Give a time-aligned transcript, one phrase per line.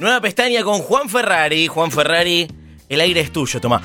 [0.00, 1.66] Nueva pestaña con Juan Ferrari.
[1.66, 2.48] Juan Ferrari,
[2.88, 3.82] el aire es tuyo, toma.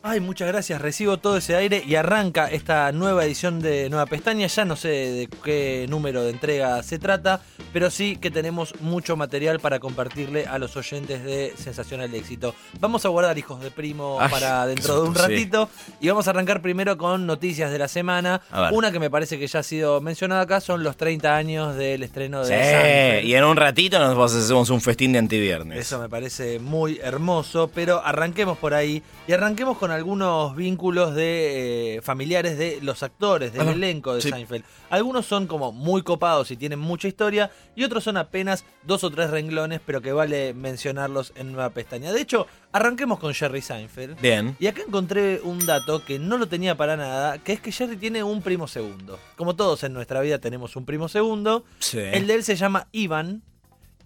[0.00, 0.80] Ay, muchas gracias.
[0.80, 4.46] Recibo todo ese aire y arranca esta nueva edición de Nueva Pestaña.
[4.46, 7.40] Ya no sé de qué número de entrega se trata,
[7.72, 12.54] pero sí que tenemos mucho material para compartirle a los oyentes de Sensacional Éxito.
[12.78, 15.20] Vamos a guardar hijos de primo Ay, para dentro de un sí.
[15.20, 15.68] ratito
[16.00, 18.40] y vamos a arrancar primero con noticias de la semana.
[18.70, 22.04] Una que me parece que ya ha sido mencionada acá son los 30 años del
[22.04, 25.76] estreno de Sí, y en un ratito nos hacemos un festín de antiviernes.
[25.80, 31.96] Eso me parece muy hermoso, pero arranquemos por ahí y arranquemos con algunos vínculos de
[31.96, 34.30] eh, familiares de los actores, del elenco de sí.
[34.30, 34.64] Seinfeld.
[34.90, 39.10] Algunos son como muy copados y tienen mucha historia y otros son apenas dos o
[39.10, 42.12] tres renglones, pero que vale mencionarlos en nueva pestaña.
[42.12, 44.20] De hecho, arranquemos con Jerry Seinfeld.
[44.20, 44.56] Bien.
[44.58, 47.96] Y acá encontré un dato que no lo tenía para nada, que es que Jerry
[47.96, 49.18] tiene un primo segundo.
[49.36, 51.64] Como todos en nuestra vida tenemos un primo segundo.
[51.78, 51.98] Sí.
[51.98, 53.42] El de él se llama Ivan.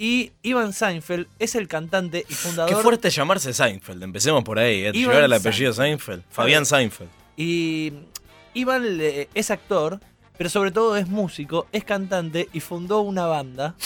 [0.03, 2.75] Y Ivan Seinfeld es el cantante y fundador.
[2.75, 4.87] Qué fuerte llamarse Seinfeld, empecemos por ahí.
[4.87, 4.91] ¿eh?
[4.91, 6.25] Llevar el apellido Seinfeld.
[6.29, 7.09] Fabián Seinfeld.
[7.37, 7.93] Y
[8.53, 8.99] Ivan
[9.33, 10.01] es actor,
[10.37, 13.77] pero sobre todo es músico, es cantante y fundó una banda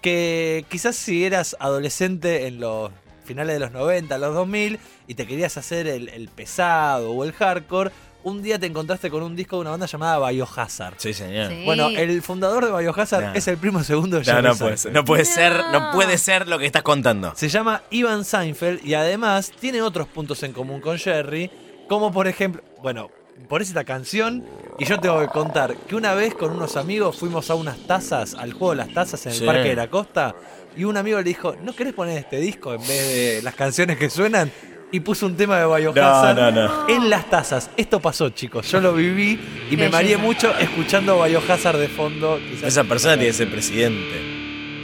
[0.00, 2.90] que quizás si eras adolescente en los
[3.26, 7.32] finales de los 90, los 2000, y te querías hacer el, el pesado o el
[7.34, 7.90] hardcore,
[8.24, 10.94] un día te encontraste con un disco de una banda llamada Biohazard.
[10.98, 11.50] Sí, señor.
[11.50, 11.62] Sí.
[11.64, 13.34] Bueno, el fundador de Biohazard No.
[13.34, 14.78] es el primo segundo de No, Jerry no puede Seinfeld.
[14.78, 14.92] ser.
[14.92, 15.90] No puede ser, no No.
[15.92, 17.32] puede ser lo que estás contando.
[17.36, 21.50] Se llama Ivan Seinfeld y además tiene otros puntos en común con Jerry,
[21.88, 23.10] como por ejemplo, bueno,
[23.48, 24.44] por esta canción,
[24.80, 28.34] y yo tengo que contar que una vez con unos amigos fuimos a unas tazas,
[28.34, 29.46] al juego de las tazas en el Sí.
[29.46, 30.34] Parque de la Costa,
[30.76, 33.96] y un amigo le dijo, ¿no querés poner este disco en vez de las canciones
[33.96, 34.50] que suenan?
[34.90, 36.88] Y puso un tema de Biohazard No, no, no.
[36.88, 37.70] en las tazas.
[37.76, 38.70] Esto pasó, chicos.
[38.70, 39.38] Yo lo viví
[39.70, 42.40] y me mareé mucho escuchando Biohazard de fondo.
[42.50, 44.16] quizás- Esa persona tiene que ser presidente.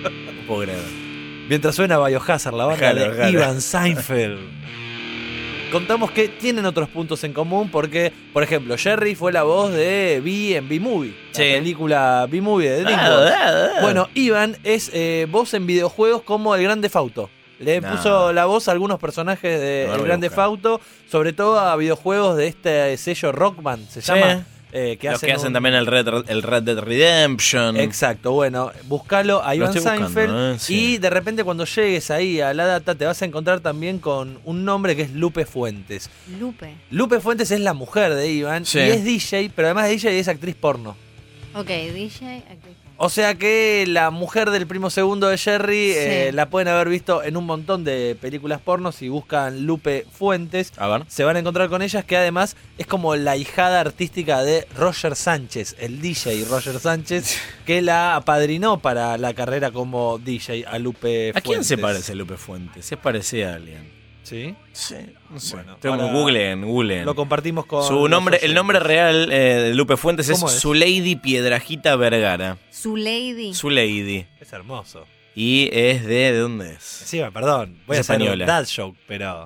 [0.02, 0.78] No puedo creer.
[1.48, 3.30] Mientras suena Biohazard, la banda de.
[3.30, 4.38] Ivan Seinfeld.
[5.72, 10.20] Contamos que tienen otros puntos en común porque, por ejemplo, Jerry fue la voz de
[10.24, 11.42] B en B-Movie, la Sí.
[11.54, 13.80] película B-Movie de DreamWorks.
[13.82, 17.28] Bueno, Ivan es eh, voz en videojuegos como el Grande Fauto.
[17.64, 17.90] Le No.
[17.90, 20.30] puso la voz a algunos personajes de No, El Grande.
[20.30, 20.80] Fauto,
[21.10, 24.12] sobre todo a videojuegos de este sello Rockman, se Sí.
[24.12, 24.46] llama.
[24.76, 27.76] eh, que Los hacen que hacen un- también el Red, el Red Dead Redemption.
[27.76, 30.94] Exacto, bueno, buscalo a buscando, Seinfeld eh, sí.
[30.94, 34.36] y de repente cuando llegues ahí a la data te vas a encontrar también con
[34.44, 36.10] un nombre que es Lupe Fuentes.
[36.40, 36.74] Lupe.
[36.90, 38.80] Lupe Fuentes es la mujer de Ivan Sí.
[38.80, 40.96] y es DJ, pero además de DJ es actriz porno.
[41.54, 42.73] Ok, DJ, actriz.
[42.96, 45.98] O sea que la mujer del primo segundo de Jerry Sí.
[45.98, 50.72] eh, la pueden haber visto en un montón de películas porno si buscan Lupe Fuentes.
[50.76, 51.02] A ver.
[51.08, 55.16] Se van a encontrar con ellas que además es como la hijada artística de Roger
[55.16, 61.30] Sánchez, el DJ Roger Sánchez, que la apadrinó para la carrera como DJ a Lupe
[61.30, 61.42] ¿A Fuentes.
[61.42, 62.84] quién se parece Lupe Fuentes?
[62.86, 63.93] Se parecía a alguien.
[64.24, 64.54] ¿Sí?
[64.72, 64.96] Sí,
[65.30, 65.54] no sé.
[65.54, 67.04] Bueno, Tengo ahora googleen, googleen.
[67.04, 67.86] Lo compartimos con.
[67.86, 70.60] Su nombre, el nombre real eh, de Lupe Fuentes es, ¿Cómo es?
[70.60, 72.58] Zulady Piedrajita Vergara.
[72.70, 73.54] Su lady.
[73.54, 74.26] Zulady.
[74.40, 75.06] Es hermoso.
[75.36, 76.32] Y es de.
[76.32, 76.82] ¿De dónde es?
[76.82, 77.78] Sí, perdón.
[77.86, 78.46] Voy Es a hacer un española.
[78.46, 79.44] dad joke, pero.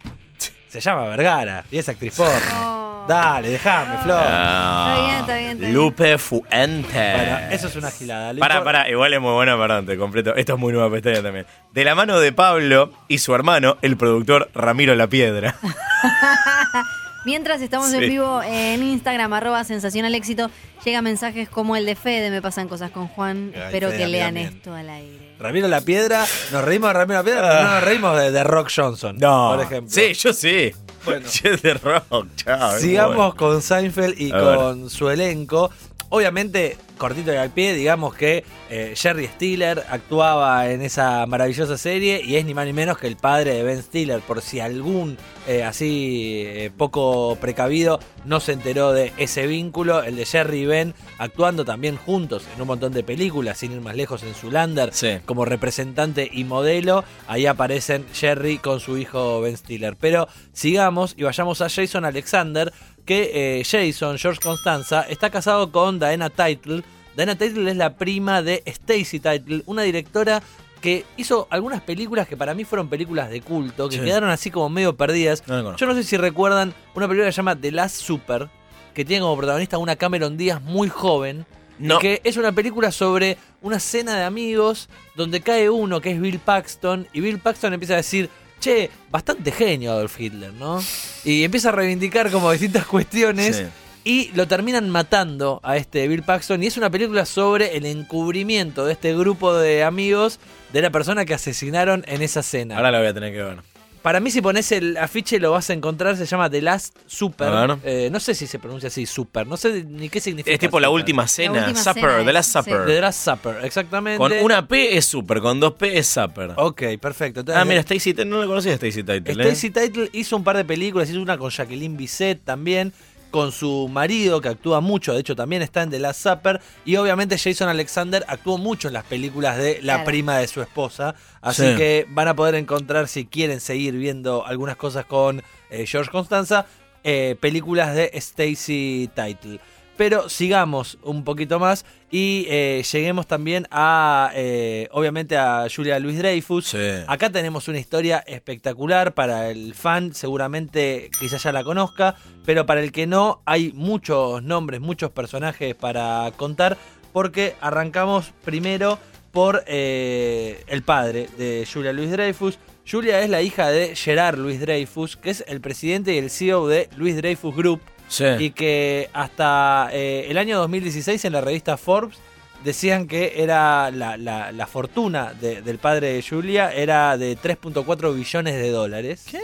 [0.69, 2.88] Se llama Vergara y es actriz porno.
[3.09, 4.21] Dale, déjame, Flor.
[4.23, 5.75] Ah, Está bien, está bien, está bien.
[5.75, 6.93] Lupe Fuentes.
[6.93, 8.33] Bueno, eso es una gilada.
[8.35, 10.35] Lo Pará, impor- pará, igual es muy bueno, perdón, te completo.
[10.37, 11.47] Esto es muy nueva pestaña también.
[11.73, 15.55] De la mano de Pablo y su hermano, el productor Ramiro La Piedra.
[17.25, 17.97] Mientras estamos Sí.
[17.97, 20.51] en vivo en Instagram, arroba sensacional éxito,
[20.85, 23.53] llegan mensajes como el de Fede, me pasan cosas con Juan.
[23.55, 24.49] Ay, Espero Fede, que a mí lean también.
[24.49, 25.28] esto al aire.
[25.39, 28.45] Ramiro La Piedra, nos reímos de Ramiro La Piedra, pero no nos reímos de, de
[28.45, 29.17] Rock Johnson.
[29.19, 29.53] No.
[29.55, 29.91] Por ejemplo.
[29.95, 30.73] Sí, yo sí.
[31.05, 31.27] Bueno.
[31.43, 32.77] Yo de rock, chao.
[32.79, 33.35] Sigamos bueno.
[33.37, 34.57] con Seinfeld y A ver.
[34.57, 35.71] con su elenco.
[36.11, 42.23] Obviamente, cortito y al pie, digamos que eh, Jerry Stiller actuaba en esa maravillosa serie
[42.25, 45.19] y es ni más ni menos que el padre de Ben Stiller, por si algún
[45.47, 50.67] eh, así eh, poco precavido no se enteró de ese vínculo, el de Jerry y
[50.67, 54.91] Ben actuando también juntos en un montón de películas, sin ir más lejos en Zulander,
[54.95, 55.19] Sí.
[55.27, 59.97] como representante y modelo, ahí aparecen Jerry con su hijo Ben Stiller.
[60.01, 62.73] Pero sigamos y vayamos a Jason Alexander,
[63.09, 66.83] que eh, Jason, George Constanza, está casado con Diana Title.
[67.17, 70.43] Diana Title es la prima de Stacy Title, una directora
[70.83, 74.03] que hizo algunas películas que para mí fueron películas de culto, que Sí.
[74.05, 75.43] quedaron así como medio perdidas.
[75.49, 75.75] No.
[75.75, 78.51] Yo no sé si recuerdan una película que se llama The Last Super,
[78.95, 81.47] que tiene como protagonista una Cameron Díaz muy joven.
[81.79, 81.99] No.
[82.01, 86.41] Que es una película sobre una cena de amigos donde cae uno que es Bill
[86.41, 88.29] Paxton y Bill Paxton empieza a decir,
[88.61, 90.83] che, bastante genio Adolf Hitler, ¿no?
[91.25, 93.65] Y empieza a reivindicar como distintas cuestiones Sí.
[94.05, 96.63] y lo terminan matando a este Bill Paxton.
[96.63, 100.39] Y es una película sobre el encubrimiento de este grupo de amigos
[100.73, 102.77] de la persona que asesinaron en esa cena.
[102.77, 103.57] Ahora la voy a tener que ver.
[104.03, 106.17] Para mí, si pones el afiche, lo vas a encontrar.
[106.17, 107.49] Se llama The Last Super.
[107.49, 107.79] A ver.
[107.85, 109.47] Eh, no sé si se pronuncia así, Super.
[109.47, 110.53] No sé ni qué significa.
[110.53, 111.61] Es tipo la última cena.
[111.61, 112.59] última supper, cena, The Last sí.
[112.59, 112.87] Supper.
[112.87, 114.19] The Last Supper, exactamente.
[114.19, 116.53] Con una P es super, con dos P es supper.
[116.57, 117.41] Ok, perfecto.
[117.41, 119.43] Entonces, ah, mira, Stacy Title, no la conocía Stacy Title.
[119.43, 119.53] ¿eh?
[119.53, 122.93] Stacy Title hizo un par de películas, hizo una con Jacqueline Bisset también,
[123.31, 126.97] con su marido que actúa mucho, de hecho también está en The Last Supper, y
[126.97, 130.05] obviamente Jason Alexander actuó mucho en las películas de la Claro.
[130.05, 131.77] prima de su esposa, así Sí.
[131.77, 136.65] que van a poder encontrar, si quieren seguir viendo algunas cosas con eh, George Constanza,
[137.05, 139.61] eh, películas de Stacy Title.
[139.99, 146.17] Pero sigamos un poquito más y eh, lleguemos también a, eh, obviamente, a Julia Louis
[146.17, 146.69] Dreyfus.
[146.69, 146.79] Sí.
[147.09, 152.15] Acá tenemos una historia espectacular para el fan, seguramente quizás ya la conozca,
[152.47, 156.79] pero para el que no hay muchos nombres, muchos personajes para contar,
[157.13, 159.01] porque arrancamos primero
[159.33, 162.61] por eh, el padre de Julia Louis Dreyfus.
[162.91, 166.69] Julia es la hija de Gerard Louis Dreyfus, que es el presidente y el CEO
[166.69, 168.25] de Louis Dreyfus Group, Sí.
[168.39, 172.17] y que hasta eh, el año 2016 en la revista Forbes
[172.65, 178.15] decían que era la, la- la fortuna de- del padre de Julia era de 3.4
[178.15, 179.27] billones de dólares.
[179.31, 179.41] ¿Qué?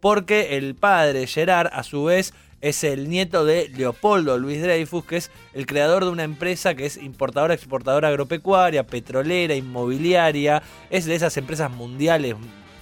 [0.00, 5.16] Porque el padre Gerard a su vez es el nieto de Leopoldo Luis Dreyfus, que
[5.16, 11.14] es el creador de una empresa que es importadora, exportadora agropecuaria, petrolera, inmobiliaria, es de
[11.14, 12.34] esas empresas mundiales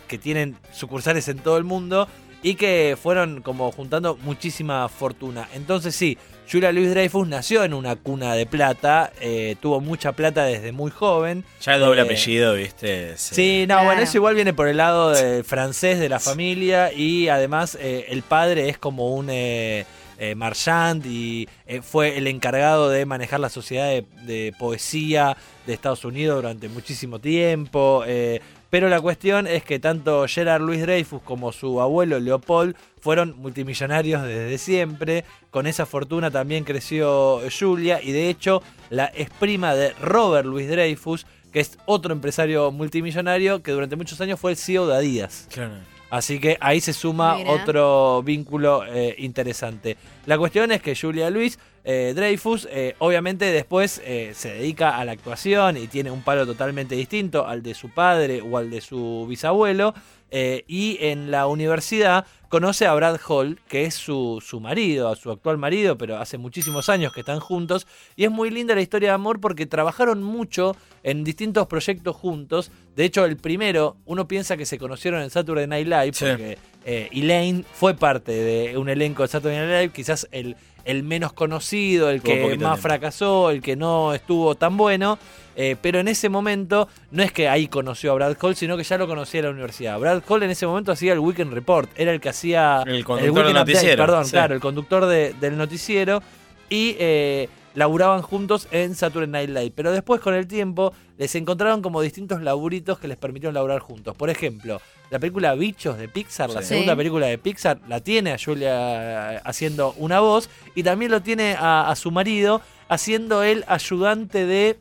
[0.09, 2.09] que tienen sucursales en todo el mundo
[2.43, 5.49] y que fueron como juntando muchísima fortuna.
[5.55, 6.17] Entonces sí,
[6.51, 10.93] Julia Louis Dreyfus nació en una cuna de plata, eh, tuvo mucha plata desde muy
[10.93, 11.45] joven.
[11.61, 13.17] Ya el doble Eh, apellido, viste.
[13.19, 13.85] Sí, no, Claro.
[13.87, 18.07] bueno, eso igual viene por el lado de- francés de la familia y además eh,
[18.11, 19.87] el padre es como un eh,
[20.19, 25.37] eh, marchand y eh, fue el encargado de manejar la sociedad de, de poesía
[25.67, 28.05] de Estados Unidos durante muchísimo tiempo.
[28.07, 28.41] eh,
[28.77, 34.23] pero la cuestión es que tanto Gerard Louis Dreyfus como su abuelo Leopold fueron multimillonarios
[34.23, 35.25] desde siempre.
[35.51, 40.69] Con esa fortuna también creció Julia y de hecho la es prima de Robert Louis
[40.69, 41.25] Dreyfus,
[41.55, 45.49] que es otro empresario multimillonario que durante muchos años fue el CEO de Adidas.
[45.51, 45.96] Claro.
[46.11, 47.51] Así que ahí se suma Mira.
[47.51, 49.97] otro vínculo eh, interesante.
[50.27, 51.59] La cuestión es que Julia Louis
[51.89, 56.45] eh, Dreyfus, eh, obviamente después eh, se dedica a la actuación y tiene un palo
[56.45, 59.95] totalmente distinto al de su padre o al de su bisabuelo.
[60.31, 65.17] Eh, y en la universidad conoce a Brad Hall, que es su, su marido, a
[65.17, 67.87] su actual marido, pero hace muchísimos años que están juntos.
[68.15, 72.71] Y es muy linda la historia de amor porque trabajaron mucho en distintos proyectos juntos.
[72.95, 76.25] De hecho, el primero, uno piensa que se conocieron en Saturday Night Live, Sí.
[76.27, 80.57] porque eh, Elaine fue parte de un elenco de Saturday Night Live, quizás el,
[80.87, 85.19] el menos conocido, el que más fracasó, el que no estuvo tan bueno.
[85.59, 88.85] eh, pero en ese momento no es que ahí conoció a Brad Hall, sino que
[88.85, 89.99] ya lo conocía en la universidad.
[89.99, 93.45] Brad Hall en ese momento hacía el Weekend Report, era el que hacía El conductor
[93.47, 94.31] del Update, noticiero, perdón, sí.
[94.33, 96.23] claro, el conductor de- del noticiero.
[96.69, 99.73] Y eh, laburaban juntos en Saturday Night Live.
[99.77, 104.17] Pero después, con el tiempo, les encontraron como distintos laburitos que les permitieron laburar juntos.
[104.17, 104.81] Por ejemplo,
[105.11, 106.69] la película Bichos de Pixar, la Sí.
[106.69, 110.51] segunda película de Pixar, la tiene a Julia haciendo una voz.
[110.75, 114.79] Y también lo tiene a, a su marido haciendo el ayudante de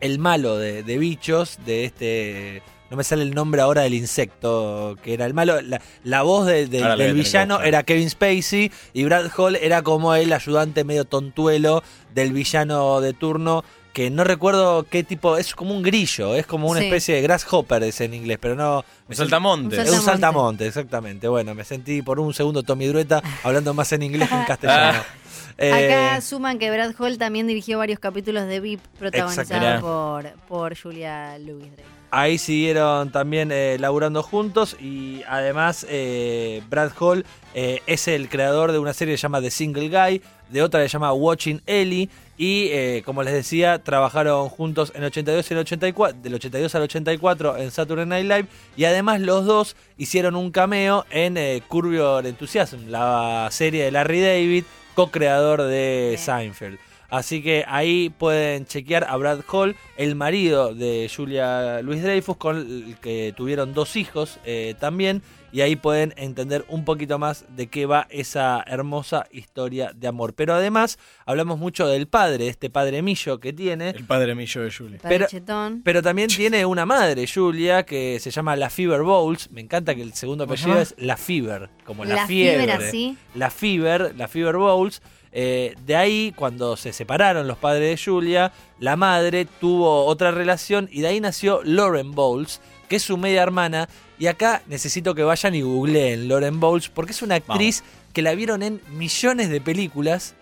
[0.00, 2.62] el malo de, de bichos, de este.
[2.92, 5.62] No me sale el nombre ahora del insecto, que era el malo.
[5.62, 9.80] La, la voz de- de- del que villano era Kevin Spacey y Brad Hall era
[9.82, 11.82] como el ayudante medio tontuelo
[12.14, 13.64] del villano de turno.
[13.94, 16.86] Que no recuerdo qué tipo, es como un grillo, es como una Sí.
[16.86, 18.84] especie de grasshopper es en inglés, pero no.
[19.08, 19.76] Un saltamonte.
[19.80, 20.66] Un Es un Saltamonte.
[20.66, 21.28] exactamente.
[21.28, 24.98] Bueno, me sentí por un segundo Tommy Drueta hablando más en inglés que en castellano.
[24.98, 25.54] Ah.
[25.58, 30.78] Eh, Acá suman que Brad Hall también dirigió varios capítulos de VIP protagonizados por, por
[30.78, 31.91] Julia Louis Dreyfus.
[32.14, 38.70] Ahí siguieron también eh, laburando juntos y además eh, Brad Hall eh, es el creador
[38.70, 41.62] de una serie que se llama The Single Guy, de otra que se llama Watching
[41.64, 46.34] Ellie y eh, como les decía trabajaron juntos en el 82 y el 84, del
[46.34, 51.36] 82 al 84 en Saturday Night Live y además los dos hicieron un cameo en
[51.70, 54.64] Your Enthusiasm, la serie de Larry David,
[54.94, 56.18] co-creador de.
[56.18, 56.78] Seinfeld.
[57.12, 62.56] Así que ahí pueden chequear a Brad Hall, el marido de Julia Louis Dreyfus, con
[62.56, 65.22] el que tuvieron dos hijos eh, también.
[65.52, 70.32] Y ahí pueden entender un poquito más de qué va esa hermosa historia de amor.
[70.32, 73.90] Pero además hablamos mucho del padre, este padre Millo que tiene.
[73.90, 74.96] El padre millo de Julie.
[74.98, 75.82] Padre Pero- Chetón.
[75.84, 79.50] Pero también tiene una madre, Julia, que se llama La Fever Bowles.
[79.50, 82.64] Me encanta que el segundo apellido es La Fever, como la, La fiebre.
[82.64, 83.18] Fever así.
[83.34, 85.02] La Fever, la Fever Bowles.
[85.32, 90.88] Eh, de ahí, cuando se separaron los padres de Julia, la madre tuvo otra relación
[90.92, 93.88] y de ahí nació Lauren Bowles, que es su media hermana.
[94.18, 98.34] Y acá necesito que vayan y googleen Lauren Bowles, porque es una actriz que la
[98.34, 100.34] vieron en millones de películas.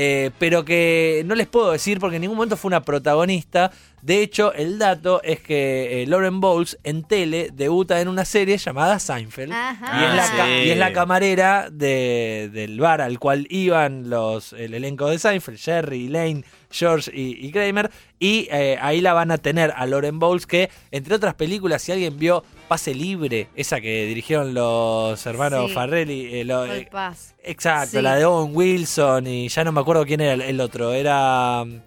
[0.00, 3.72] Eh, pero que no les puedo decir porque en ningún momento fue una protagonista.
[4.00, 8.56] De hecho, el dato es que eh, Lauren Bowles en tele debuta en una serie
[8.56, 9.52] llamada Seinfeld.
[9.52, 10.00] Ajá.
[10.00, 10.52] Y es, la, Ah, ca- sí.
[10.66, 15.58] y es la camarera de- del bar al cual iban los el elenco de Seinfeld,
[15.58, 17.90] Jerry, Elaine, George y, y Kramer.
[18.18, 21.92] Y eh, ahí la van a tener a Lauren Bowles, que entre otras películas, si
[21.92, 25.74] alguien vio Pase Libre, esa que dirigieron los hermanos Sí.
[25.74, 27.34] Farrelly, eh, lo- eh, paz.
[27.42, 28.02] exacto, Sí.
[28.02, 31.64] la de Owen Wilson y ya no me acuerdo quién era el, el otro, era
[31.64, 31.80] mm,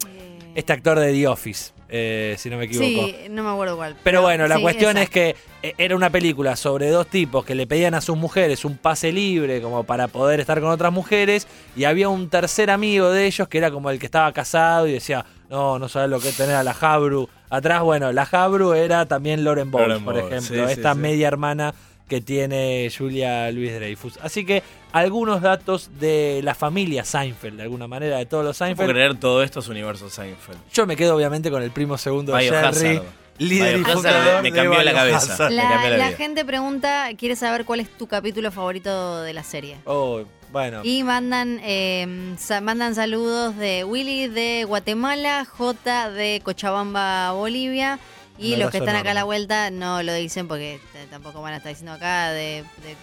[0.55, 2.87] este actor de The Office, eh, si no me equivoco.
[2.87, 3.97] Sí, no me acuerdo cuál.
[4.01, 5.03] Pero bueno, la sí, cuestión esa.
[5.03, 8.63] es que eh, era una película sobre dos tipos que le pedían a sus mujeres
[8.63, 13.11] un pase libre como para poder estar con otras mujeres y había un tercer amigo
[13.11, 16.21] de ellos que era como el que estaba casado y decía, no, no sabes lo
[16.21, 17.81] que es tener a la Jabru atrás.
[17.83, 20.99] Bueno, la Jabru era también Lauren Bowles, Lauren por ejemplo, sí, esta sí.
[20.99, 21.73] media hermana
[22.11, 24.19] que tiene Julia Louis Dreyfus.
[24.21, 28.91] Así que algunos datos de la familia Seinfeld, de alguna manera, de todos los Seinfeld.
[28.91, 30.57] creer todo esto es universo Seinfeld.
[30.73, 32.41] Yo me quedo obviamente con el primo segundo de.
[32.49, 33.01] Jerry,
[33.37, 35.49] líder y fundador me de cambió la cabeza.
[35.49, 36.17] La, cambió la la vida.
[36.17, 39.77] gente pregunta, quiere saber cuál es tu capítulo favorito de la serie.
[39.85, 40.81] Oh, bueno.
[40.83, 47.99] Y mandan eh, sa- mandan saludos de Willy de Guatemala, J de Cochabamba, Bolivia.
[48.41, 50.79] Y los que están acá a la vuelta no lo dicen porque
[51.09, 52.95] tampoco van a estar diciendo acá de, de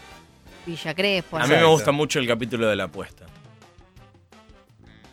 [0.66, 1.38] Villa Crespo.
[1.38, 3.24] A mí me gusta mucho el capítulo de la apuesta.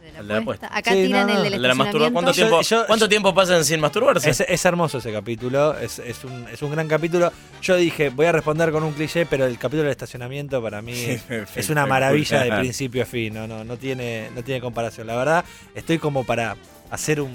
[0.01, 0.69] de la apuesta.
[0.75, 1.37] Acá Sí, tiran no, no.
[1.39, 2.13] el del El de la masturbación.
[2.13, 2.67] ¿Cuánto estacionamiento.
[2.69, 4.29] tiempo, Yo- ¿cuánto tiempo pasan sin masturbarse?
[4.29, 7.31] Es, es hermoso ese capítulo, es, es un, es un gran capítulo.
[7.61, 10.93] Yo dije, voy a responder con un cliché, pero el capítulo del estacionamiento para mí
[10.95, 11.19] Sí,
[11.55, 15.05] es una maravilla de principio a fin, no, no, no, tiene, no tiene comparación.
[15.07, 16.55] La verdad, estoy como para
[16.91, 17.31] hacer un,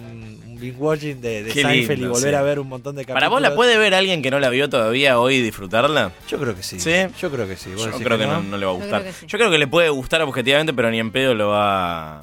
[0.47, 2.37] un binge watching de, de Seinfeld y lindo, volver sí.
[2.37, 3.17] a ver un montón de capítulos.
[3.17, 6.13] ¿Para vos la puede ver alguien que no la vio todavía hoy y disfrutarla?
[6.29, 6.79] Yo creo que sí.
[6.81, 6.93] ¿Sí?
[7.21, 7.71] Yo creo que sí.
[7.75, 8.35] ¿Vos Yo creo que no?
[8.35, 9.01] no, no le va a Yo gustar.
[9.03, 9.27] creo que sí.
[9.27, 12.19] Yo creo que le puede gustar objetivamente, pero ni en pedo lo va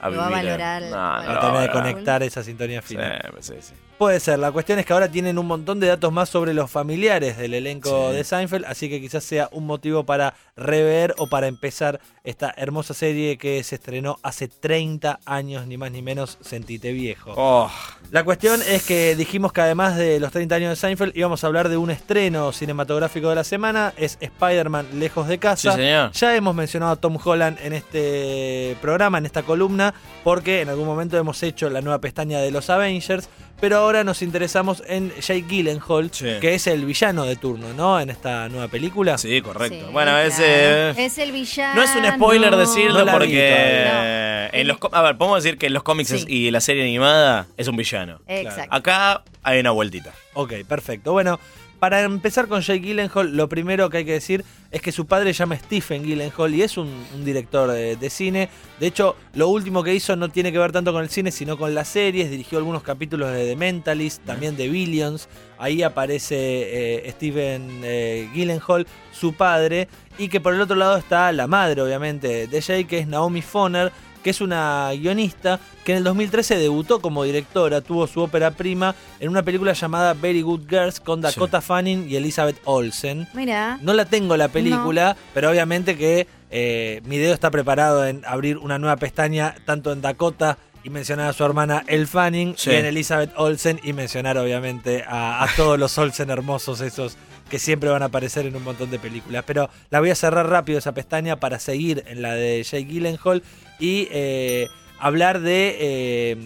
[0.00, 0.44] a Lo va a vivir.
[0.44, 0.82] valorar.
[0.82, 3.20] No, no, Va a lo tener de conectar esa sintonía Sí, fina.
[3.40, 3.72] sí, sí.
[3.98, 6.68] Puede ser, la cuestión es que ahora tienen un montón de datos más sobre los
[6.68, 8.16] familiares del elenco Sí.
[8.16, 12.92] de Seinfeld, así que quizás sea un motivo para rever o para empezar esta hermosa
[12.92, 17.34] serie que se estrenó hace 30 años, ni más ni menos, Sentite Viejo.
[17.36, 17.70] Oh,
[18.10, 21.46] La cuestión es que dijimos que además de los 30 años de Seinfeld íbamos a
[21.46, 25.72] hablar de un estreno cinematográfico de la semana, es Spider-Man Lejos de sí, Casa.
[25.76, 26.10] señor.
[26.12, 30.86] Ya hemos mencionado a Tom Holland en este programa, en esta columna, porque en algún
[30.86, 33.28] momento hemos hecho la nueva pestaña de los Avengers,
[33.60, 36.26] pero ahora nos interesamos en Jake Gyllenhaal, Sí.
[36.40, 38.00] que es el villano de turno, ¿no?
[38.00, 39.16] En esta nueva película.
[39.18, 39.86] Sí, correcto.
[39.86, 40.52] Sí, bueno, es, claro.
[40.52, 41.74] eh, es el villano.
[41.76, 44.48] no es un spoiler decirlo No porque todavía.
[44.48, 46.24] en los, a ver, podemos decir que en los cómics Sí.
[46.28, 48.20] y la serie animada es un villano.
[48.26, 48.74] Exacto.
[48.74, 50.12] Acá hay una vueltita.
[50.34, 51.12] Ok, perfecto.
[51.12, 51.38] Bueno,
[51.84, 55.34] para empezar con Jake Gyllenhaal, lo primero que hay que decir es que su padre
[55.34, 56.88] se llama Stephen Gyllenhaal y es un,
[57.22, 58.48] director de, de cine.
[58.80, 61.58] De hecho, lo último que hizo no tiene que ver tanto con el cine, sino
[61.58, 62.30] con las series.
[62.30, 65.28] Dirigió algunos capítulos de The Mentalist, también de Billions.
[65.58, 69.86] Ahí aparece eh, Stephen eh, Gyllenhaal, su padre.
[70.16, 73.42] Y que por el otro lado está la madre, obviamente, de Jake, que es Naomi
[73.42, 73.92] Foner,
[74.24, 78.94] que es una guionista que en el 2013 debutó como directora, tuvo su ópera prima
[79.20, 83.28] en una película llamada Very Good Girls con Dakota Fanning y Elizabeth Olsen.
[83.34, 83.78] Mira.
[83.82, 88.58] No la tengo la película, pero obviamente que eh, mi dedo está preparado en abrir
[88.58, 92.70] una nueva pestaña, tanto en Dakota y mencionar a su hermana El Fanning, Sí.
[92.70, 97.16] y en Elizabeth Olsen y mencionar obviamente a, a todos los Olsen hermosos esos
[97.54, 99.44] que siempre van a aparecer en un montón de películas.
[99.46, 103.44] Pero la voy a cerrar rápido esa pestaña para seguir en la de Jake Gyllenhaal
[103.78, 104.66] y eh,
[104.98, 106.36] hablar de eh,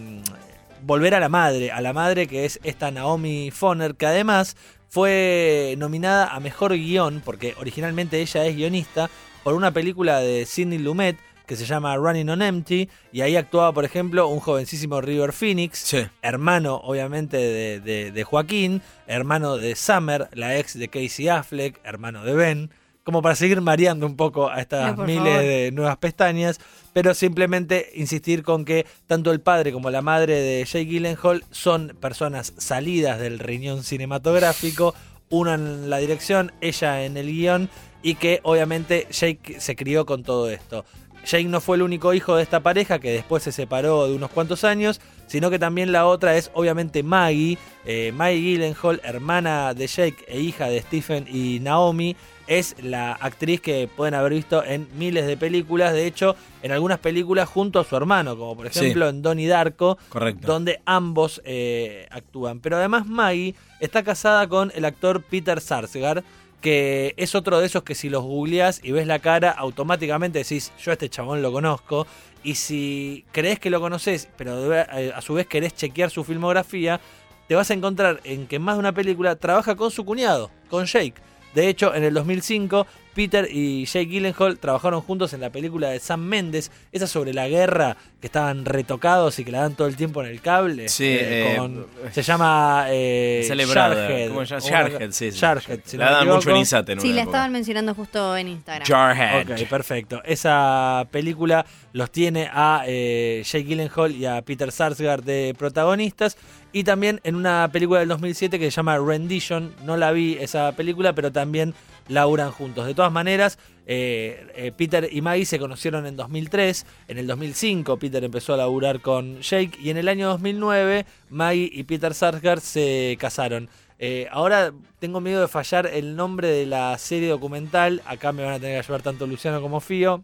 [0.82, 4.54] volver a la madre, a la madre que es esta Naomi Foner, que además
[4.90, 9.08] fue nominada a mejor guion, porque originalmente ella es guionista,
[9.42, 11.16] por una película de Sidney Lumet
[11.48, 15.78] que se llama Running on Empty, y ahí actuaba, por ejemplo, un jovencísimo River Phoenix,
[15.80, 16.06] Sí.
[16.22, 22.22] hermano obviamente de, de- de Joaquín, hermano de Summer, la ex de Casey Affleck, hermano
[22.24, 22.70] de Ben,
[23.02, 25.40] como para seguir mareando un poco a estas No, miles favor.
[25.40, 26.60] de nuevas pestañas,
[26.92, 31.96] pero simplemente insistir con que tanto el padre como la madre de Jake Gyllenhaal son
[31.98, 34.94] personas salidas del riñón cinematográfico,
[35.30, 37.70] una en la dirección, ella en el guion,
[38.02, 40.84] y que obviamente Jake se crió con todo esto.
[41.28, 44.30] Jake no fue el único hijo de esta pareja que después se separó de unos
[44.30, 49.86] cuantos años, sino que también la otra es obviamente Maggie, eh, Maggie Gyllenhaal, hermana de
[49.86, 52.16] Jake e hija de Stephen y Naomi.
[52.46, 56.98] Es la actriz que pueden haber visto en miles de películas, de hecho, en algunas
[56.98, 58.78] películas junto a su hermano, como por Sí.
[58.78, 60.46] ejemplo en Donnie Darko, Correcto.
[60.46, 62.60] donde ambos eh, actúan.
[62.60, 66.24] Pero además Maggie está casada con el actor Peter Sarsgaard,
[66.60, 70.72] que es otro de esos que si los googleás y ves la cara, automáticamente decís,
[70.80, 72.06] yo a este chabón lo conozco.
[72.42, 77.00] Y si crees que lo conoces, pero eh, a su vez querés chequear su filmografía,
[77.46, 80.86] te vas a encontrar en que más de una película trabaja con su cuñado, con
[80.86, 81.14] Jake.
[81.54, 85.98] De hecho, en el 2005, Peter y Jake Gyllenhaal trabajaron juntos en la película de
[86.00, 89.96] Sam Mendes, esa sobre la guerra, que estaban retocados y que la dan todo el
[89.96, 90.88] tiempo en el cable.
[90.88, 93.46] Sí, eh, eh, con- se llama eh.
[93.72, 94.28] Jarhead.
[94.28, 94.64] ¿Cómo se llama?
[94.66, 95.30] O- Jarhead, sí.
[95.32, 95.38] sí.
[95.38, 96.56] Jarhead, si no la dan mucho en.
[96.56, 97.30] Insate en Sí, la época.
[97.36, 98.86] estaban mencionando justo en Instagram.
[98.88, 99.50] Jarhead.
[99.60, 100.22] Ok, perfecto.
[100.24, 106.36] Esa película los tiene a eh, Jake Gyllenhaal y a Peter Sarsgaard de protagonistas.
[106.72, 109.72] Y también en una película del 2007 que se llama Rendition.
[109.84, 111.74] No la vi esa película, pero también
[112.08, 112.86] laburan juntos.
[112.86, 116.84] De todas maneras, eh, eh, Peter y Maggie se conocieron en 2003.
[117.08, 119.78] En el 2005 Peter empezó a laburar con Jake.
[119.80, 123.68] Y en el año 2009 Maggie y Peter Sarsgaard se casaron.
[123.98, 128.02] Eh, ahora tengo miedo de fallar el nombre de la serie documental.
[128.06, 130.22] Acá me van a tener que ayudar tanto Luciano como Fío.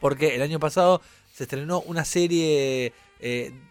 [0.00, 1.00] Porque el año pasado
[1.32, 2.92] se estrenó una serie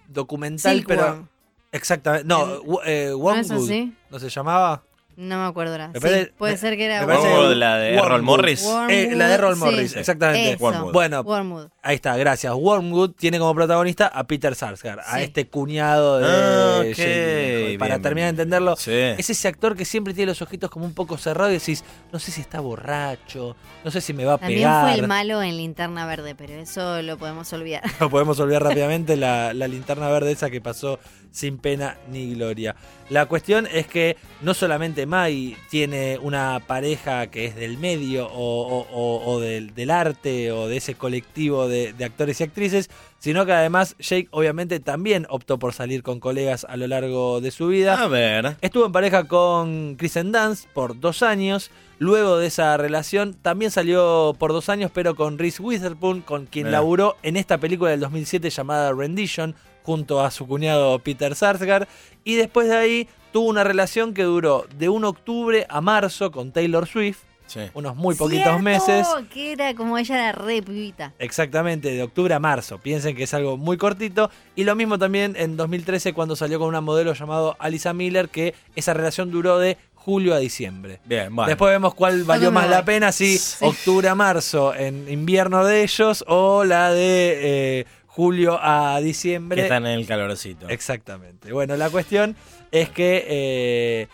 [0.07, 1.27] documental, pero.
[1.74, 2.27] Exactamente.
[2.27, 3.93] No, ¿No es así?
[4.10, 4.83] ¿No se llamaba?
[5.18, 5.77] No me acuerdo.
[5.77, 8.06] Me Sí, puede me- ser que era me parece Wormwood, la de Wormwood.
[8.08, 8.65] Errol Morris.
[8.89, 10.00] Eh, la de Errol Wormwood, Morris, sí.
[10.00, 10.53] exactamente.
[10.53, 10.63] Eso.
[10.63, 10.94] Wormwood.
[10.94, 11.68] Bueno, Wormwood.
[11.84, 12.53] ahí está, gracias.
[12.56, 15.24] Wormwood tiene como protagonista a Peter Sarsgaard, a Sí.
[15.24, 16.86] este cuñado de Ah, ok.
[16.86, 17.77] Jake Gyllenhaal.
[17.80, 18.91] Para Bien, terminar de entenderlo, Sí.
[18.91, 22.20] es ese actor que siempre tiene los ojitos como un poco cerrados y decís, no
[22.20, 24.84] sé si está borracho, no sé si me va a También pegar.
[24.86, 27.84] fue el malo en Linterna Verde, pero eso lo podemos olvidar.
[28.00, 31.00] No podemos olvidar rápidamente la, la linterna verde esa que pasó
[31.31, 32.75] sin pena ni gloria.
[33.09, 38.61] La cuestión es que no solamente Mai tiene una pareja que es del medio o,
[38.79, 42.89] o- o- o del, del arte o de ese colectivo de, de actores y actrices,
[43.19, 47.51] sino que además Jake obviamente también optó por salir con colegas a lo largo de
[47.51, 48.01] su vida.
[48.01, 48.55] A ver.
[48.61, 51.71] Estuvo en pareja con Kristen Dance por dos años.
[52.00, 56.65] Luego de esa relación también salió por dos años, pero con Reese Witherspoon, con quien
[56.65, 56.79] Mirá.
[56.79, 59.53] laburó en esta película del 2007 llamada Rendition,
[59.84, 61.88] junto a su cuñado Peter Sarsgaard.
[62.24, 66.52] Y después de ahí tuvo una relación que duró de 1 octubre a marzo con
[66.52, 67.60] Taylor Swift, Sí.
[67.74, 68.60] unos muy poquitos ¡Cierto!
[68.63, 69.08] meses.
[69.34, 71.12] Que era como ella era re pibita.
[71.20, 72.78] Exactamente, de octubre a marzo.
[72.78, 74.32] Piensen que es algo muy cortito.
[74.56, 78.56] Y lo mismo también en 2013 cuando salió con una modelo llamado Alisa Miller, que
[78.78, 81.00] esa relación duró de julio a diciembre.
[81.04, 81.50] Bien, bueno.
[81.50, 82.72] Después vemos cuál valió más voy.
[82.72, 83.65] la pena, si Sí.
[83.65, 89.62] octubre a marzo en invierno de ellos o la de eh, julio a que diciembre.
[89.62, 90.67] están en el calorcito.
[90.69, 91.52] Exactamente.
[91.54, 92.36] Bueno, la cuestión
[92.71, 94.08] es que eh,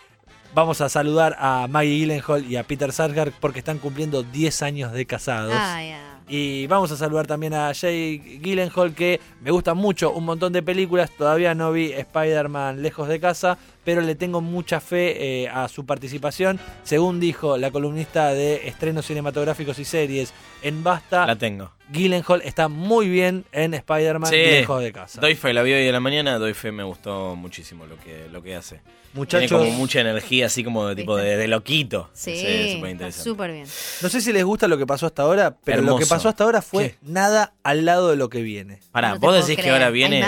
[0.54, 4.92] vamos a saludar a Maggie Gyllenhaal y a Peter Sarsgaard porque están cumpliendo 10 años
[4.92, 5.52] de casados.
[5.54, 6.04] Ah, ya.
[6.28, 10.62] Y vamos a saludar también a Jake Gyllenhaal, que me gusta mucho un montón de
[10.62, 11.10] películas.
[11.10, 15.86] Todavía no vi Spider-Man lejos de casa, pero le tengo mucha fe eh, a su
[15.86, 16.60] participación.
[16.82, 21.70] Según dijo la columnista de estrenos cinematográficos y series en Basta, La tengo.
[21.90, 24.36] Gyllenhaal está muy bien en Spider-Man Sí.
[24.36, 25.22] lejos de casa.
[25.22, 26.36] Doy fe, la vi hoy de la mañana.
[26.36, 28.82] Doy fe, me gustó muchísimo lo que, lo que hace.
[29.14, 32.10] Muchachos, Tiene como mucha energía, así como de tipo de, de loquito.
[32.12, 33.30] Sí, súper está interesante.
[33.30, 33.66] súper bien.
[34.02, 36.44] no sé si les gusta lo que pasó hasta ahora, pero lo que pasó hasta
[36.44, 36.96] ahora fue ¿Qué?
[37.00, 38.80] nada al lado de lo que viene.
[38.92, 40.22] Pará, No ¿vos decís que ahora ¿Hay viene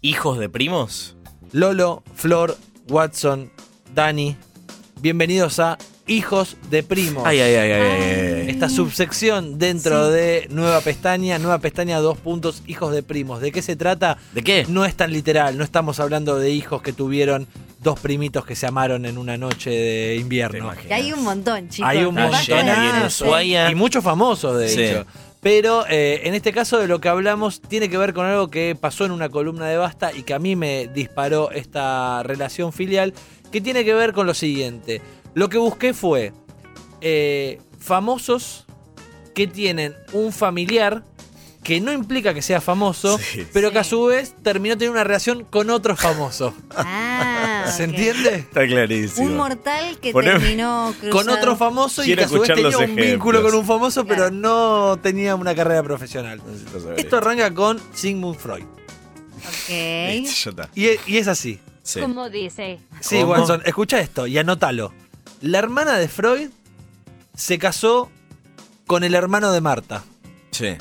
[0.00, 1.14] hijos de primos?
[1.52, 2.56] Lolo, Flor,
[2.88, 3.50] Watson,
[3.94, 4.36] Dani,
[5.00, 7.22] bienvenidos a Hijos de Primos.
[7.26, 8.50] Ay, ay, ay, ay.
[8.50, 13.40] Esta subsección dentro de Nueva Pestaña, Nueva Pestaña, dos puntos, Hijos de Primos.
[13.40, 14.18] ¿De qué se trata?
[14.34, 14.66] ¿De qué?
[14.68, 17.46] No es tan literal, no estamos hablando de hijos que tuvieron
[17.80, 20.70] dos primitos que se amaron en una noche de invierno.
[20.90, 21.88] hay un montón, chicos.
[21.90, 22.58] Hay un montón.
[22.58, 23.70] en Ah, Ushuaia.
[23.70, 24.82] Y muchos famosos, de Sí.
[24.82, 25.06] hecho.
[25.44, 28.74] Pero eh, en este caso de lo que hablamos tiene que ver con algo que
[28.80, 33.12] pasó en una columna de Basta y que a mí me disparó esta relación filial,
[33.52, 35.02] que tiene que ver con lo siguiente.
[35.34, 36.32] Lo que busqué fue
[37.02, 38.64] eh, famosos
[39.34, 41.04] que tienen un familiar
[41.62, 43.46] que no implica que sea famoso, Sí.
[43.52, 46.54] pero que a su vez terminó teniendo una relación con otro famoso.
[46.76, 47.88] Ah, ¿Se ok.
[47.90, 48.34] entiende?
[48.36, 49.26] Está clarísimo.
[49.26, 51.10] Un mortal que Poneme- terminó cruzado.
[51.10, 53.54] con otro famoso y Quiero que a su vez escuchar tenía los un vínculo con
[53.54, 54.34] un famoso, pero Claro.
[54.34, 56.40] no tenía una carrera profesional.
[56.46, 58.64] Necesito saber Esto arranca con Sigmund Freud.
[59.36, 59.68] Ok.
[60.10, 60.70] Listo, ya está.
[60.74, 61.60] Y es, y es así.
[61.82, 62.00] Sí.
[62.00, 62.80] Como dice.
[63.00, 63.32] Sí, ¿Cómo?
[63.32, 64.92] Watson, escucha esto y anótalo.
[65.42, 66.48] La hermana de Freud
[67.34, 68.10] se casó
[68.86, 70.02] con el hermano de Marta.
[70.50, 70.76] Sí,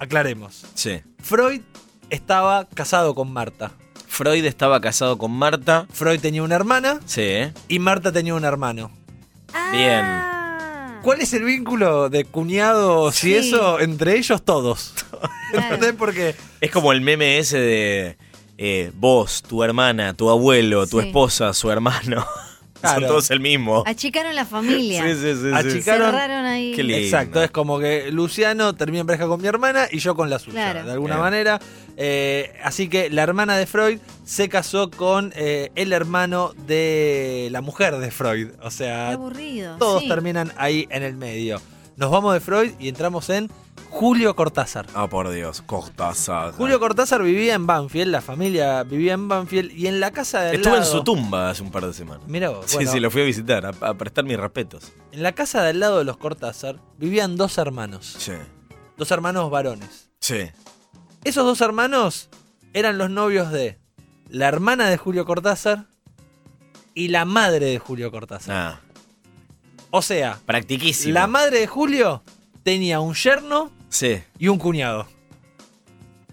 [0.00, 0.64] Aclaremos.
[0.74, 1.00] sí.
[1.22, 1.60] Freud
[2.10, 3.72] estaba casado con Marta.
[4.18, 5.86] Freud estaba casado con Marta.
[5.92, 7.22] Freud tenía una hermana Sí,
[7.68, 8.90] y Marta tenía un hermano.
[9.70, 10.00] Bien.
[10.02, 13.34] Ah, ¿Cuál es el vínculo de cuñados y Sí.
[13.36, 14.92] eso entre ellos todos?
[15.52, 15.74] Claro.
[15.76, 15.94] ¿Entendés?
[15.96, 18.18] Porque Es como el meme ese de
[18.58, 21.06] eh, vos, tu hermana, tu abuelo, tu Sí.
[21.06, 22.26] esposa, su hermano.
[22.82, 23.06] Son Claro.
[23.06, 23.82] todos el mismo.
[23.86, 25.02] Achicaron la familia.
[25.04, 25.46] Sí, sí, sí.
[25.48, 26.72] Cerraron- Cerraron ahí.
[26.76, 27.02] Qué lindo.
[27.04, 30.38] Exacto, es como que Luciano termina en pareja con mi hermana y yo con la
[30.38, 30.86] suya, Claro.
[30.86, 31.24] de alguna Bien.
[31.24, 31.60] manera.
[32.00, 37.60] Eh, así que la hermana de Freud se casó con eh, el hermano de la
[37.60, 38.50] mujer de Freud.
[38.60, 39.76] O Qué sea, aburrido.
[39.78, 40.08] todos sí.
[40.08, 41.60] terminan ahí en el medio.
[41.96, 43.50] Nos vamos de Freud y entramos en
[43.90, 44.86] Julio Cortázar.
[44.94, 46.52] Ah, por Dios, Cortázar.
[46.52, 50.50] Julio Cortázar vivía en Banfield, la familia vivía en Banfield y en la casa de
[50.50, 52.28] al Estuve en su tumba hace un par de semanas.
[52.28, 54.92] Mirá vos, Sí, bueno, sí, lo fui a visitar, a, a prestar mis respetos.
[55.10, 58.34] en la casa de al lado de los Cortázar vivían dos hermanos, Sí.
[58.96, 60.10] dos hermanos varones.
[60.20, 60.42] Sí.
[61.28, 62.30] Esos dos hermanos
[62.72, 63.78] eran los novios de
[64.30, 65.84] la hermana de Julio Cortázar
[66.94, 68.56] y la madre de Julio Cortázar.
[68.56, 68.80] Ah,
[69.90, 71.12] O sea, practiquísimo.
[71.12, 72.22] la madre de Julio
[72.62, 74.22] tenía un yerno Sí.
[74.38, 75.06] y un cuñado.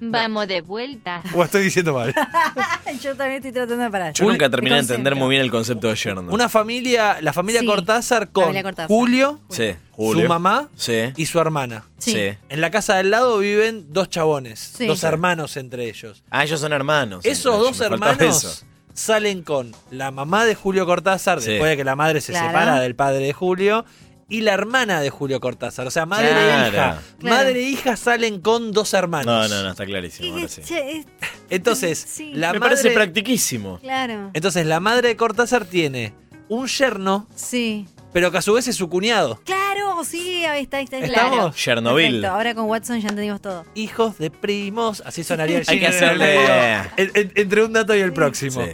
[0.02, 1.24] Vamos de vuelta.
[1.34, 2.14] O estoy diciendo mal.
[3.02, 4.14] Yo también estoy tratando de parar.
[4.14, 4.94] Yo nunca terminé de concepto.
[4.94, 6.34] entender muy bien el concepto de yerno.
[6.34, 8.88] Una familia, la familia Sí, Cortázar con familia Cortázar.
[8.90, 9.76] Julio, Sí.
[9.96, 11.14] su mamá Sí.
[11.16, 11.86] y su hermana.
[11.98, 12.12] Sí.
[12.12, 12.38] Sí.
[12.50, 14.86] En la casa del lado viven dos chabones, Sí.
[14.86, 16.24] dos hermanos entre ellos.
[16.30, 17.24] Ah, ellos son hermanos.
[17.24, 18.66] Esos Entonces, dos me faltaba hermanos eso.
[18.94, 21.52] salen con la mamá de Julio Cortázar, Sí.
[21.52, 22.48] después de que la madre se Claro.
[22.48, 23.86] separa del padre de Julio,
[24.28, 25.86] y la hermana de Julio Cortázar.
[25.88, 26.72] O sea, madre e hija.
[26.72, 27.00] Claro.
[27.22, 29.50] Madre e hija salen con dos hermanos.
[29.50, 30.36] No, no, no, está clarísimo.
[30.36, 30.62] Ahora sí.
[31.50, 32.32] Entonces, Sí.
[32.34, 32.76] la Me madre.
[32.76, 33.80] parece practiquísimo.
[33.80, 34.32] Claro.
[34.34, 36.14] Entonces, la madre de Cortázar tiene
[36.50, 37.86] un yerno, Sí.
[38.14, 39.40] pero que a su vez es su cuñado.
[39.46, 40.98] Claro, sí, ahí está, ahí está.
[41.00, 41.36] ¿Estamos?
[41.36, 41.54] Claro.
[41.54, 42.06] Chernobyl.
[42.22, 43.64] Perfecto, Ahora con Watson ya entendimos todo.
[43.76, 45.02] Hijos de primos.
[45.06, 48.64] Así sonaría el Hay que hacerle- medio, en- en- entre un dato y el próximo.
[48.66, 48.72] Sí.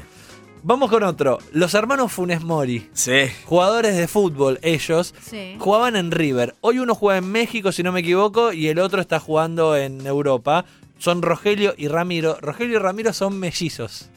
[0.64, 1.40] Vamos con otro.
[1.54, 2.88] Los hermanos Funes Mori.
[2.94, 3.24] Sí.
[3.46, 5.14] Jugadores de fútbol, ellos.
[5.28, 5.56] Sí.
[5.58, 6.56] Jugaban en River.
[6.62, 10.06] Hoy uno juega en México, si no me equivoco, y el otro está jugando en
[10.06, 10.66] Europa.
[11.00, 12.38] Son Rogelio y Ramiro.
[12.42, 14.10] Rogelio y Ramiro son mellizos.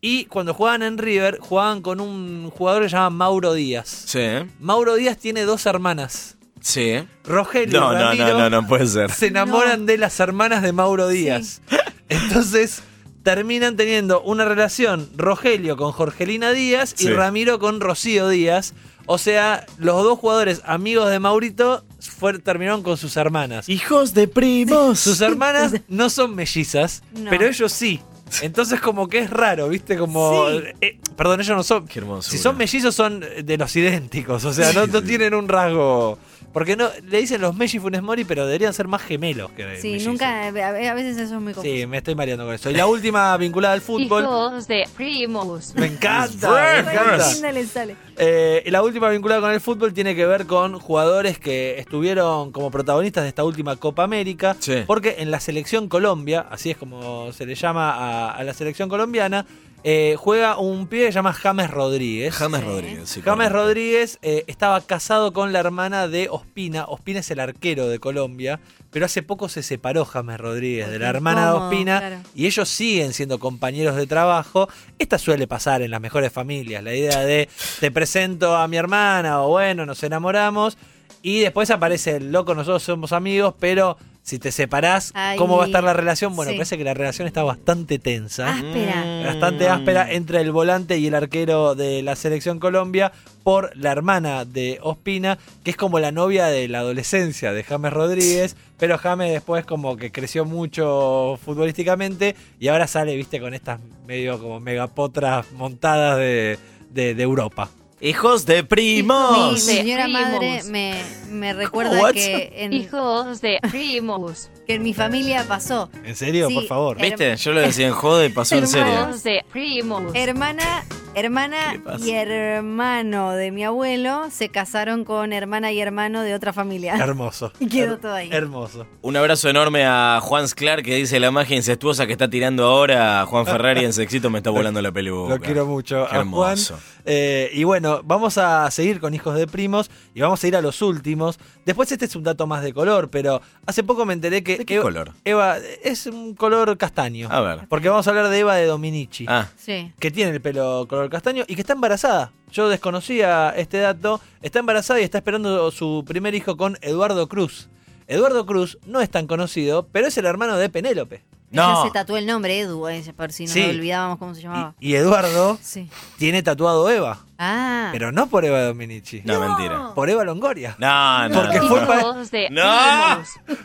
[0.00, 3.88] Y cuando jugaban en River, jugaban con un jugador que se llama Mauro Díaz.
[4.06, 4.26] Sí.
[4.58, 6.36] Mauro Díaz tiene dos hermanas.
[6.60, 7.04] Sí.
[7.24, 9.10] Rogelio No, y no, Ramiro no, no, no puede ser.
[9.12, 9.86] se enamoran No.
[9.86, 11.60] de las hermanas de Mauro Díaz.
[12.08, 12.82] Entonces
[13.22, 17.12] terminan teniendo una relación Rogelio con Jorgelina Díaz y Sí.
[17.12, 18.74] Ramiro con Rocío Díaz.
[19.06, 23.68] O sea, los dos jugadores amigos de Maurito fue- terminaron con sus hermanas.
[23.68, 25.00] Hijos de primos.
[25.00, 27.28] Sus hermanas no son mellizas, No.
[27.30, 28.00] pero ellos sí.
[28.42, 29.96] Entonces como que es raro, ¿viste?
[29.98, 30.48] Como...
[30.48, 30.62] Sí.
[30.80, 31.88] eh, perdón, ellos no son...
[31.88, 32.30] Qué hermoso.
[32.30, 36.16] Si son mellizos son de los idénticos, o sea, no, no tienen un rasgo...
[36.52, 39.62] Porque no le dicen los Melli y Funes Mori, pero deberían ser más gemelos que
[39.80, 40.08] Sí, mellizos.
[40.12, 41.62] nunca, a veces eso es muy confuso.
[41.62, 42.70] Sí, me estoy mareando con eso.
[42.70, 44.24] Y la última vinculada al fútbol.
[44.24, 45.72] Hijos de primos.
[45.76, 47.20] Me encanta, me encanta.
[47.66, 47.96] sale.
[48.16, 52.70] Eh, la última vinculada con el fútbol tiene que ver con jugadores que estuvieron como
[52.72, 54.56] protagonistas de esta última Copa América.
[54.58, 54.82] Sí.
[54.86, 58.88] Porque en la selección Colombia, así es como se le llama a, a la selección
[58.88, 59.46] colombiana,
[59.84, 62.34] eh, juega un pibe que se llama James Rodríguez.
[62.34, 62.66] James Sí.
[62.66, 63.08] Rodríguez.
[63.08, 63.56] sí, James correcto.
[63.64, 66.84] Rodríguez eh, estaba casado con la hermana de Ospina.
[66.86, 71.08] Ospina es el arquero de Colombia, pero hace poco se separó James Rodríguez de la
[71.08, 72.16] hermana de Ospina claro.
[72.34, 74.68] y ellos siguen siendo compañeros de trabajo.
[74.98, 77.48] Esta suele pasar en las mejores familias, la idea de
[77.80, 80.76] te presento a mi hermana o bueno, nos enamoramos
[81.22, 85.64] y después aparece el loco, nosotros somos amigos, pero si te separás, Ay, ¿cómo va
[85.64, 86.36] a estar la relación?
[86.36, 86.56] Bueno, sí.
[86.58, 89.22] parece que la relación está bastante tensa Áspera.
[89.26, 94.44] bastante áspera entre el volante y el arquero de la selección Colombia por la hermana
[94.44, 99.32] de Ospina, que es como la novia de la adolescencia de James Rodríguez, pero James
[99.32, 105.50] después como que creció mucho futbolísticamente y ahora sale, viste, con estas medio como megapotras
[105.52, 106.58] montadas de,
[106.90, 107.70] de- de Europa.
[108.00, 109.52] Hijos de primos.
[109.52, 110.22] mi señora Primos.
[110.22, 110.94] madre me,
[111.30, 112.12] me recuerda What?
[112.14, 114.48] que en, Hijos de primos.
[114.66, 115.90] que en mi familia pasó.
[116.04, 116.48] ¿En serio?
[116.48, 116.96] Sí, por favor.
[116.98, 117.36] ¿Viste?
[117.36, 119.02] Yo lo decía en joda y pasó en serio.
[119.02, 120.02] Hijos de primos.
[120.14, 126.34] Hermana, ¿Qué hermana y hermano de mi abuelo se casaron con hermana y hermano de
[126.34, 126.94] otra familia.
[126.96, 127.52] Hermoso.
[127.60, 128.30] Y quedó Her- todo ahí.
[128.32, 128.86] Hermoso.
[129.02, 133.26] Un abrazo enorme a Juan Sclar que dice la magia incestuosa que está tirando ahora.
[133.26, 135.34] Juan Ferrari en sexito me está volando la peluca.
[135.34, 136.56] Lo quiero mucho Qué a Juan.
[137.04, 140.60] Eh, y bueno, vamos a seguir con Hijos de Primos y vamos a ir a
[140.62, 141.38] los últimos.
[141.64, 144.58] Después este es un dato más de color, pero hace poco me enteré que...
[144.58, 145.12] ¿De qué Eva- color?
[145.24, 147.28] Eva es un color castaño.
[147.30, 147.60] A ver.
[147.68, 149.92] Porque vamos a hablar de Eva de Dominici, Ah, Sí.
[149.98, 152.32] que tiene el pelo color castaño y que está embarazada.
[152.52, 154.20] Yo desconocía este dato.
[154.42, 157.68] Está embarazada y está esperando su primer hijo con Eduardo Cruz.
[158.08, 161.22] Eduardo Cruz no es tan conocido, pero es el hermano de Penélope.
[161.50, 161.70] No.
[161.72, 163.62] Ella se tatuó el nombre, Edu, eh, por si nos Sí.
[163.62, 164.74] olvidábamos cómo se llamaba.
[164.78, 165.88] Y, y Eduardo Sí.
[166.18, 167.88] tiene tatuado Eva, Ah.
[167.92, 169.94] pero no por Eva Dominici, No, mentira.
[169.94, 170.76] por Eva Longoria.
[170.78, 171.34] No, no.
[171.42, 171.86] Porque no, fue no.
[171.86, 173.22] pa- Hijos de ¡No!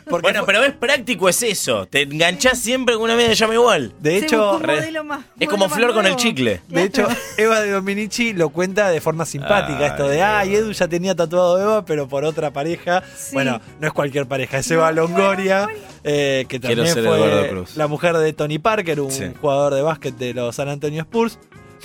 [0.08, 1.86] Porque bueno, fue- pero es práctico, es eso.
[1.86, 3.92] Te enganchás siempre con una media llama igual.
[4.00, 6.62] de hecho, re- más- Es como Flor con el chicle.
[6.68, 9.78] De hecho, Eva de Dominici lo cuenta de forma simpática.
[9.78, 13.02] Ay, esto de, ay, Edu ya tenía tatuado a Eva, pero por otra pareja.
[13.14, 13.34] Sí.
[13.34, 15.68] Bueno, no es cualquier pareja, es Eva Longoria,
[16.02, 19.24] eh, que también fue la mujer de Tony Parker, un Sí.
[19.40, 21.38] jugador de básquet de los San Antonio Spurs.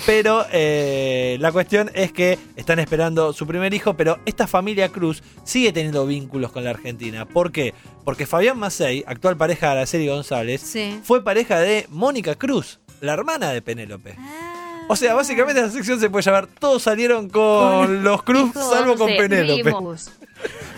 [0.06, 5.22] Pero eh, la cuestión es que están esperando su primer hijo, pero esta familia Cruz
[5.44, 7.26] sigue teniendo vínculos con la Argentina.
[7.26, 7.74] ¿Por qué?
[8.04, 11.00] Porque Fabián Macei, actual pareja de Araceli González, Sí.
[11.04, 14.16] fue pareja de Mónica Cruz, la hermana de Penélope.
[14.18, 14.86] Ah.
[14.88, 18.96] O sea, básicamente la sección se puede llamar Todos salieron con Con los Cruz, salvo
[18.98, 19.74] con Penélope.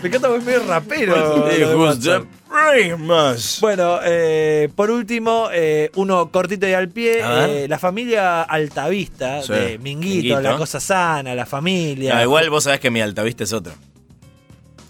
[0.02, 1.78] Me encanta porque es medio rapero.
[1.78, 2.24] WhatsApp.
[2.72, 3.58] primas.
[3.60, 9.52] Bueno, eh, por último, eh, uno cortito y al pie, eh, la familia Altavista Sí,
[9.52, 10.40] de Minguito, Minguito.
[10.40, 12.14] la cosa sana, la familia.
[12.16, 13.72] No, igual vos sabés que mi altavista es otro.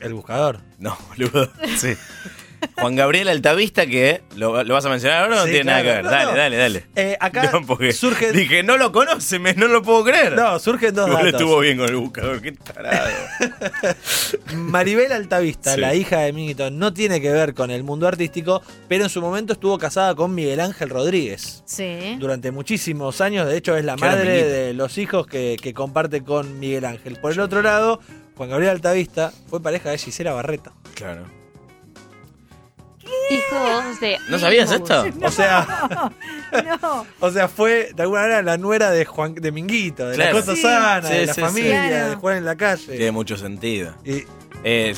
[0.01, 0.59] El buscador.
[0.79, 1.51] No, boludo.
[1.77, 1.95] Sí.
[2.81, 5.83] Juan Gabriel Altavista, que lo, lo vas a mencionar ahora o no Sí, tiene nada
[5.83, 6.05] que ver.
[6.05, 6.37] No, dale, no.
[6.37, 6.87] dale, dale.
[6.97, 8.33] Eh, acá No, porque surge.
[8.33, 10.33] dije, no lo conoce, me, no lo puedo creer.
[10.35, 11.41] No, surgen dos Igual datos.
[11.41, 13.09] estuvo bien con el buscador, qué tarado.
[14.55, 15.81] Maribel Altavista, Sí.
[15.81, 19.21] la hija de Minguito, no tiene que ver con el mundo artístico, pero en su
[19.21, 21.63] momento estuvo casada con Miguel Ángel Rodríguez.
[21.67, 22.17] Sí.
[22.19, 23.47] durante muchísimos años.
[23.49, 24.49] De hecho, es la madre Minguito.
[24.49, 27.17] de los hijos que, que comparte con Miguel Ángel.
[27.17, 28.01] Por el otro lado,
[28.37, 30.73] Juan Gabriel Altavista fue pareja de Gisela Barreto.
[30.95, 31.25] Claro.
[33.31, 35.05] Hijos de ¿No sabías esto?
[35.23, 36.11] O sea,
[36.83, 37.07] No.
[37.21, 40.35] o sea, fue de alguna manera la nuera de Juan de Minguito, de Claro.
[40.35, 40.63] la cosa Sí.
[40.63, 42.11] sana, Sí, de la sí, familia, Claro.
[42.11, 42.87] de jugar en la calle.
[42.97, 43.95] Tiene mucho sentido.
[44.05, 44.25] Y
[44.67, 44.95] Eh,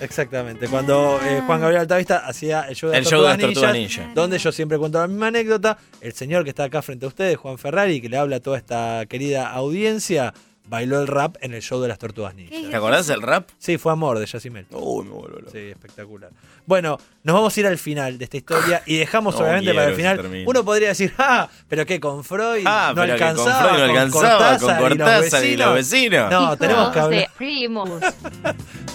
[0.00, 3.38] exactamente, cuando eh, Juan Gabriel Altavista hacía el show de el las show de las
[3.38, 4.10] Tortugas ninja.
[4.14, 7.36] donde yo siempre cuento la misma anécdota, el señor que está acá frente a ustedes,
[7.36, 10.32] Juan Ferrari, que le habla a toda esta querida audiencia,
[10.68, 12.60] bailó el rap en el show de las Tortugas Ninjas.
[12.60, 12.68] ¿Qué?
[12.68, 13.48] ¿Te acordás del rap?
[13.58, 14.66] Sí, fue amor de Yacimel.
[14.70, 15.50] Uy, me vuelvo loco.
[15.52, 16.30] Sí, espectacular.
[16.66, 19.84] Bueno, nos vamos a ir al final de esta historia y dejamos No obviamente para
[19.84, 20.16] el que final.
[20.16, 20.44] termine.
[20.48, 23.78] Uno podría decir, ah, pero que con Freud Ah, no pero que con alcanzaba, Freud
[23.78, 26.30] no alcanzaba, con y los Cortázar y los vecinos.
[26.30, 27.88] No, tenemos que hablar, primos.
[28.00, 28.14] tenemos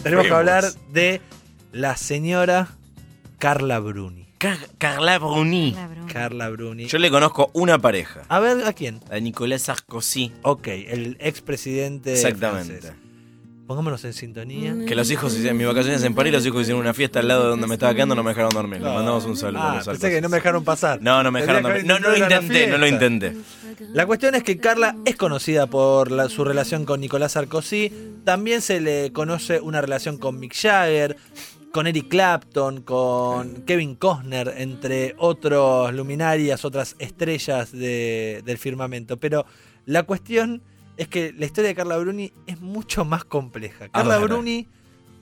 [0.04, 0.32] que Primos.
[0.32, 1.22] hablar de
[1.72, 2.68] la señora
[3.40, 4.28] Carla Bruni.
[4.42, 5.76] Car- Carla Bruni.
[6.12, 6.88] Carla Bruni.
[6.88, 8.22] Yo le conozco una pareja.
[8.28, 9.00] A ver, ¿a quién?
[9.12, 10.32] A Nicolás Sarkozy.
[10.42, 12.80] Ok, el expresidente Exactamente.
[12.80, 12.94] francés.
[13.68, 14.76] Pongámonos en sintonía.
[14.86, 17.44] Que los hijos hicieron mis vacaciones en París, los hijos hicieron una fiesta al lado
[17.44, 18.82] de donde me estaba quedando, no me dejaron dormir.
[18.82, 19.62] Le mandamos un saludo.
[19.62, 20.16] Ah, a los pensé Sarkozy.
[20.16, 21.02] que no me dejaron pasar.
[21.02, 21.86] No, no me dejaron dormir.
[21.86, 23.38] No, no lo intenté, no lo intenté.
[23.94, 27.94] La cuestión es que Carla es conocida por la- su relación con Nicolás Sarkozy.
[28.26, 31.16] También se le conoce una relación con Mick Jagger,
[31.72, 39.18] con Eric Clapton, con Kevin Costner, entre otros luminarias, otras estrellas de- del firmamento.
[39.18, 39.46] Pero
[39.86, 40.62] la cuestión
[40.98, 43.88] es que la historia de Carla Bruni es mucho más compleja.
[43.90, 44.28] Carla ver.
[44.28, 44.68] Bruni,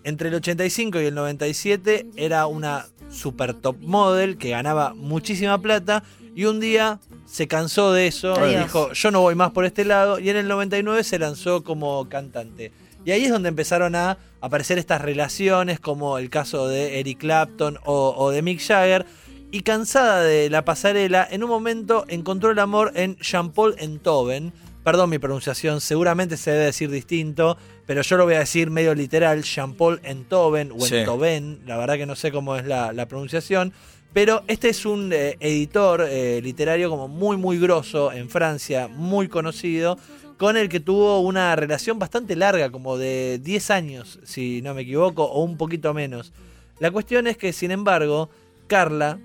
[0.04, 6.04] entre el 85 y el 97, era una super top model que ganaba muchísima plata
[6.36, 8.64] y un día se cansó de eso y Adiós.
[8.64, 12.08] dijo, yo no voy más por este lado y en el 99 se lanzó como
[12.10, 12.72] cantante.
[13.06, 17.78] Y ahí es donde empezaron a aparecer estas relaciones como el caso de Eric Clapton
[17.86, 19.06] o, o de Mick Jagger.
[19.52, 24.54] Y cansada de la pasarela, en un momento encontró el amor en Jean-Paul Enthoven.
[24.84, 28.94] Perdón mi pronunciación, seguramente se debe decir distinto, pero yo lo voy a decir medio
[28.96, 30.98] literal, Jean-Paul Enthoven o Sí.
[30.98, 33.74] Enthoven, la verdad que no sé cómo es la, la pronunciación.
[34.14, 39.28] Pero este es un eh, editor eh, literario como muy muy grosso en Francia, muy
[39.28, 39.98] conocido,
[40.38, 44.82] con el que tuvo una relación bastante larga, como de 10 años, si no me
[44.82, 46.34] equivoco, o un poquito menos.
[46.80, 48.30] La cuestión es que, sin embargo,
[48.68, 49.20] Carla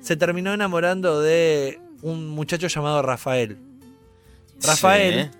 [0.00, 3.58] se terminó enamorando de un muchacho llamado Rafael.
[4.62, 5.30] Rafael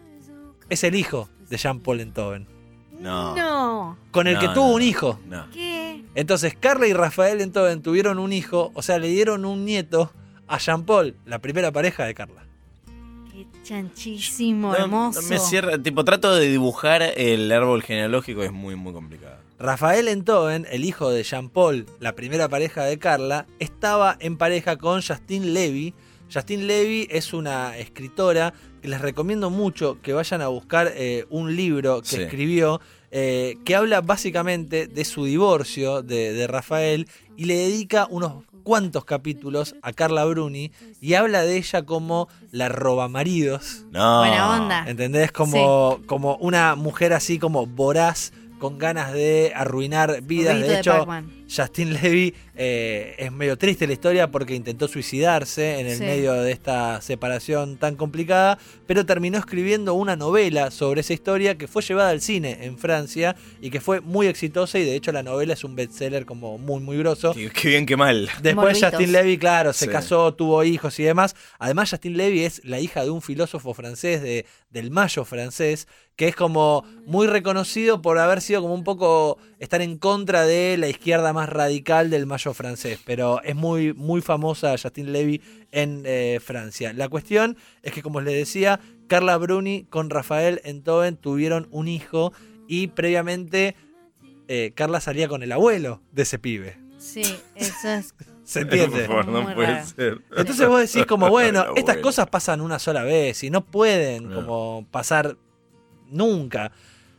[0.68, 3.04] es el hijo de Jean-Paul Enthoven, Sí.
[3.04, 3.36] No.
[3.36, 3.96] No.
[4.10, 4.74] con el No, que no, tuvo no.
[4.74, 5.20] un hijo.
[5.28, 5.46] No.
[5.52, 5.67] ¿Qué?
[6.18, 10.10] Entonces, Carla y Rafael Enthoven tuvieron un hijo, o sea, le dieron un nieto
[10.48, 12.44] a Jean-Paul, la primera pareja de Carla.
[13.32, 15.22] Qué chanchísimo, No, hermoso.
[15.22, 19.36] no me cierra, tipo, trato de dibujar el árbol genealógico, es muy, muy complicado.
[19.60, 25.00] Rafael Enthoven, el hijo de Jean-Paul, la primera pareja de Carla, estaba en pareja con
[25.02, 25.94] Justine Levy.
[26.34, 31.54] Justine Levy es una escritora que les recomiendo mucho que vayan a buscar eh, un
[31.54, 32.22] libro que Sí.
[32.22, 38.44] escribió eh, que habla básicamente de su divorcio de, de Rafael y le dedica unos
[38.68, 43.86] cuantos capítulos a Carla Bruni y habla de ella como la robamaridos.
[43.90, 44.18] No.
[44.18, 44.84] Buena onda.
[44.86, 45.32] ¿Entendés?
[45.32, 50.60] Como, como una mujer así como voraz, con ganas de arruinar vidas.
[50.60, 51.06] De hecho.
[51.54, 56.04] Justin Levy eh, es medio triste la historia porque intentó suicidarse en el Sí.
[56.04, 61.66] medio de esta separación tan complicada, pero terminó escribiendo una novela sobre esa historia que
[61.68, 65.22] fue llevada al cine en Francia y que fue muy exitosa y de hecho la
[65.22, 67.32] novela es un bestseller como muy muy grosso.
[67.32, 68.28] Qué, qué bien, qué mal.
[68.42, 68.90] Después Morbitos.
[68.90, 69.90] Justin Levy, claro, se Sí.
[69.90, 71.34] casó, tuvo hijos y demás.
[71.58, 76.28] Además, Justin Levy es la hija de un filósofo francés, de, del Mayo francés, que
[76.28, 80.88] es como muy reconocido por haber sido como un poco estar en contra de la
[80.88, 82.98] izquierda más radical del Mayo francés.
[83.04, 85.40] Pero es muy, muy famosa Justin Levy
[85.72, 86.92] en eh, Francia.
[86.92, 92.32] La cuestión es que, como les decía, Carla Bruni con Rafael Enthoven tuvieron un hijo
[92.66, 93.74] y previamente
[94.48, 96.76] eh, Carla salía con el abuelo de ese pibe.
[96.98, 97.22] Sí,
[97.54, 98.14] eso es.
[98.44, 99.06] ¿Se Por entiende?
[99.06, 99.86] favor, no Muy puede raro.
[99.86, 100.22] ser.
[100.36, 104.34] Entonces vos decís como, bueno, estas cosas pasan una sola vez y no pueden No.
[104.36, 105.36] como pasar
[106.10, 106.72] nunca.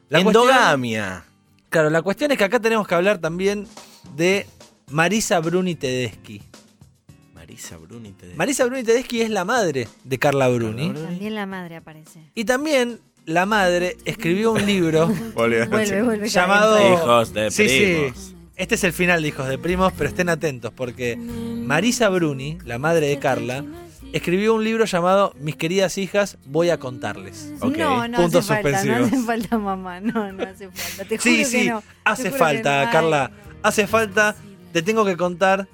[0.09, 1.25] La cuestión- Endogamia.
[1.69, 3.67] Claro, la cuestión es que acá tenemos que hablar también
[4.15, 4.45] de
[4.89, 6.41] Marisa Bruni Tedeschi.
[7.33, 10.89] Marisa Bruni te Marisa Bruni Tedeschi es la madre de Carla Bruni.
[10.89, 11.05] Bruni.
[11.05, 12.19] También la madre aparece.
[12.35, 16.03] Y también la madre escribió un libro Volvió a Vuelve, decir.
[16.03, 16.29] vuelve.
[16.29, 16.93] llamado...
[16.93, 17.79] Hijos de Sí, sí.
[17.85, 18.35] primos.
[18.55, 22.77] Este es el final de Hijos de Primos, pero estén atentos porque Marisa Bruni, la
[22.77, 23.63] madre de Carla,
[24.13, 27.53] escribió un libro llamado Mis queridas hijas, voy a contarles.
[27.61, 27.77] Ok.
[27.77, 31.05] No, no Puntos hace falta, no hace falta mamá, no, no hace falta.
[31.05, 31.83] Te juro Sí, que sí, no.
[32.03, 32.91] Hace falta, no.
[32.91, 33.31] Carla.
[33.33, 34.35] Ay, Hace falta,
[34.71, 35.67] te tengo que contar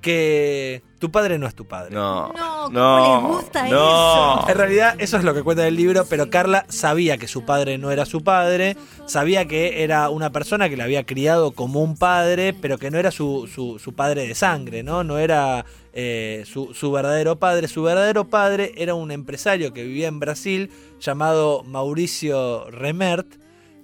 [0.00, 1.94] que tu padre no es tu padre.
[1.94, 2.28] No.
[2.32, 4.38] No, ¿cómo no, les gusta no.
[4.40, 4.48] eso?
[4.50, 7.76] En realidad eso es lo que cuenta el libro, pero Carla sabía que su padre
[7.78, 11.96] no era su padre, sabía que era una persona que la había criado como un
[11.96, 15.02] padre, pero que no era su, su- su padre de sangre, ¿no?
[15.04, 15.64] No era
[15.98, 17.66] eh, su, su verdadero padre.
[17.68, 23.26] Su verdadero padre era un empresario que vivía en Brasil llamado Mauricio Remert,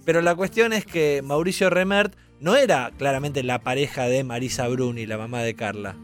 [0.04, 5.06] pero la cuestión es que Mauricio Remert no era claramente la pareja de Marisa Bruni,
[5.06, 5.96] la mamá de Carla.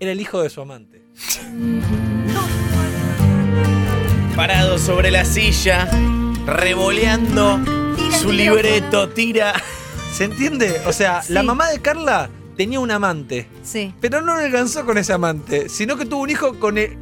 [0.00, 1.02] Era el hijo de su amante.
[4.36, 5.88] Parado sobre la silla,
[6.46, 7.58] revoleando
[8.20, 9.52] su libreto, tira.
[10.12, 10.80] ¿Se entiende?
[10.86, 11.32] O sea, Sí.
[11.32, 13.94] la mamá de Carla tenía un amante, Sí.
[14.00, 16.98] pero no le alcanzó con ese amante, sino que tuvo un hijo con el,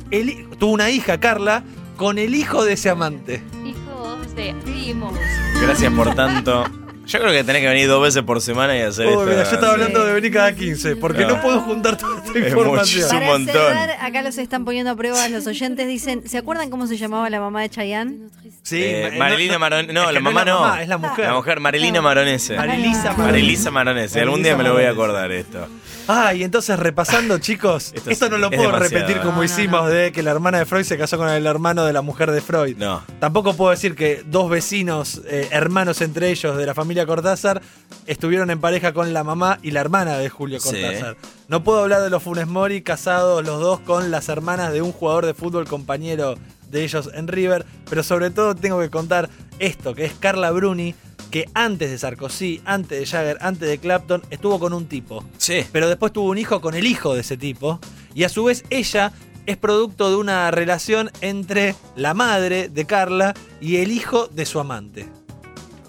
[0.58, 1.64] tuvo una hija, Carla,
[1.96, 3.42] con el hijo de ese amante.
[3.64, 5.14] Hijos de primos.
[5.60, 6.64] Gracias por tanto.
[7.06, 9.20] Yo creo que tenés que venir dos veces por semana y hacer esto.
[9.24, 11.40] mira, yo estaba hablando de venir cada 15, porque no, No.
[11.42, 13.08] puedo juntar toda esta Es información.
[13.08, 13.54] Para montón.
[13.54, 15.86] cerrar, acá los están poniendo a prueba los oyentes.
[15.86, 18.18] Dicen, ¿se acuerdan cómo se llamaba la mamá de Chayanne?
[18.66, 20.60] Sí, Eh, ma- Marilina no- Maron- no, es que la mamá es la no.
[20.60, 21.26] mamá, es la mujer.
[21.26, 22.56] La mujer, Marilina Maronese.
[22.56, 23.22] Marilisa Maronese.
[23.22, 24.20] Marilisa Maronese.
[24.22, 25.68] Algún día me lo voy a acordar esto.
[26.08, 29.06] Ah, y entonces repasando, chicos, Esto esto, es- no lo es puedo demasiado.
[29.06, 29.88] repetir como No, hicimos no.
[29.88, 32.40] de que la hermana de Freud se casó con el hermano de la mujer de
[32.40, 32.76] Freud.
[32.76, 33.04] No.
[33.20, 37.62] Tampoco puedo decir que dos vecinos, eh, hermanos entre ellos de la familia Cortázar,
[38.06, 40.70] estuvieron en pareja con la mamá y la hermana de Julio Sí.
[40.70, 41.16] Cortázar.
[41.46, 44.90] No puedo hablar de los Funes Mori casados los dos con las hermanas de un
[44.92, 46.34] jugador de fútbol compañero
[46.68, 50.94] de ellos en River, pero sobre todo tengo que contar esto, que es Carla Bruni,
[51.30, 55.64] que antes de Sarkozy, antes de Jagger, antes de Clapton, estuvo con un tipo Sí.
[55.72, 57.80] pero después tuvo un hijo con el hijo de ese tipo.
[58.14, 59.12] Y a su vez ella
[59.44, 64.60] es producto de una relación entre la madre de Carla y el hijo de su
[64.60, 65.08] amante.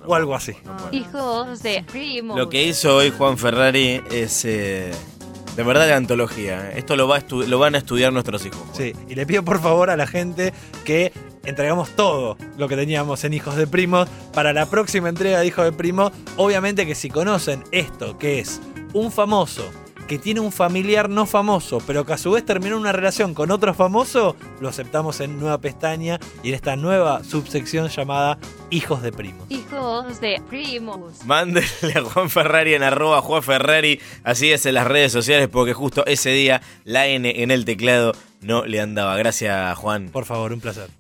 [0.06, 0.54] O algo así.
[0.92, 2.38] Hijos de primos.
[2.38, 4.92] Lo que hizo hoy Juan Ferrari es eh,
[5.56, 6.72] de verdad de antología.
[6.72, 8.62] Esto lo, va a lo van a estudiar nuestros hijos.
[8.62, 8.76] Juan.
[8.76, 10.54] Sí, y le pido por favor a la gente
[10.86, 11.12] que
[11.48, 15.66] entregamos todo lo que teníamos en Hijos de Primos para la próxima entrega de Hijos
[15.66, 16.12] de Primo.
[16.36, 18.62] Obviamente que si conocen esto, que es
[18.94, 19.64] un famoso
[20.08, 23.52] que tiene un familiar no famoso, pero que a su vez terminó una relación con
[23.52, 28.38] otro famoso, lo aceptamos en nueva pestaña y en esta nueva subsección llamada
[28.70, 29.46] Hijos de Primos.
[29.50, 31.26] Hijos de primos.
[31.26, 35.74] Mándenle a Juan Ferrari en arroba Juan Ferrari, así es en las redes sociales, porque
[35.74, 39.18] justo ese día la N en el teclado no le andaba.
[39.18, 40.10] Gracias, Juan.
[40.10, 40.90] Por favor, un placer.